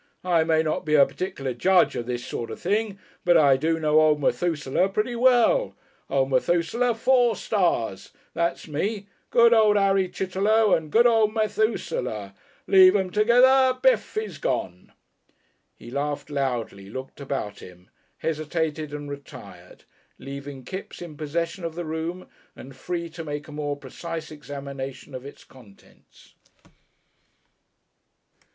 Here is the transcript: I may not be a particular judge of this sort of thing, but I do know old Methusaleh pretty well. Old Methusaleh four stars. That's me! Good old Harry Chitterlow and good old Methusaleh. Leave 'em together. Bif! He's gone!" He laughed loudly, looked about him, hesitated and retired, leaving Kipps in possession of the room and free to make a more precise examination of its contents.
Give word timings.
I 0.25 0.43
may 0.43 0.63
not 0.63 0.83
be 0.83 0.95
a 0.95 1.05
particular 1.05 1.53
judge 1.53 1.95
of 1.95 2.07
this 2.07 2.25
sort 2.25 2.49
of 2.49 2.59
thing, 2.59 2.97
but 3.23 3.37
I 3.37 3.55
do 3.55 3.79
know 3.79 4.01
old 4.01 4.19
Methusaleh 4.19 4.91
pretty 4.91 5.15
well. 5.15 5.75
Old 6.09 6.31
Methusaleh 6.31 6.95
four 6.97 7.35
stars. 7.35 8.09
That's 8.33 8.67
me! 8.67 9.05
Good 9.29 9.53
old 9.53 9.77
Harry 9.77 10.09
Chitterlow 10.09 10.73
and 10.75 10.91
good 10.91 11.05
old 11.05 11.35
Methusaleh. 11.35 12.33
Leave 12.65 12.95
'em 12.95 13.11
together. 13.11 13.77
Bif! 13.79 14.15
He's 14.15 14.39
gone!" 14.39 14.91
He 15.75 15.91
laughed 15.91 16.31
loudly, 16.31 16.89
looked 16.89 17.21
about 17.21 17.59
him, 17.59 17.87
hesitated 18.17 18.95
and 18.95 19.07
retired, 19.07 19.83
leaving 20.17 20.63
Kipps 20.65 21.03
in 21.03 21.15
possession 21.15 21.63
of 21.63 21.75
the 21.75 21.85
room 21.85 22.27
and 22.55 22.75
free 22.75 23.07
to 23.09 23.23
make 23.23 23.47
a 23.47 23.51
more 23.51 23.77
precise 23.77 24.31
examination 24.31 25.13
of 25.13 25.27
its 25.27 25.43
contents. 25.43 26.33